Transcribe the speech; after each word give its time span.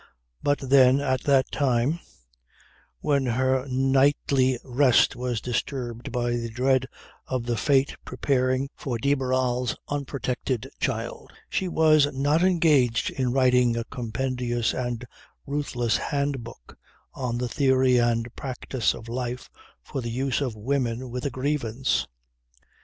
But 0.41 0.61
then, 0.67 0.99
at 0.99 1.25
that 1.25 1.51
time, 1.51 1.99
when 3.01 3.27
her 3.27 3.67
nightly 3.69 4.57
rest 4.63 5.15
was 5.15 5.39
disturbed 5.39 6.11
by 6.11 6.31
the 6.37 6.49
dread 6.49 6.87
of 7.27 7.45
the 7.45 7.55
fate 7.55 7.95
preparing 8.03 8.71
for 8.75 8.97
de 8.97 9.13
Barral's 9.13 9.75
unprotected 9.89 10.67
child, 10.79 11.31
she 11.51 11.67
was 11.67 12.11
not 12.15 12.41
engaged 12.41 13.11
in 13.11 13.31
writing 13.31 13.77
a 13.77 13.83
compendious 13.83 14.73
and 14.73 15.05
ruthless 15.45 15.97
hand 15.97 16.43
book 16.43 16.79
on 17.13 17.37
the 17.37 17.47
theory 17.47 17.99
and 17.99 18.35
practice 18.35 18.95
of 18.95 19.07
life, 19.07 19.51
for 19.83 20.01
the 20.01 20.09
use 20.09 20.41
of 20.41 20.55
women 20.55 21.11
with 21.11 21.27
a 21.27 21.29
grievance. 21.29 22.07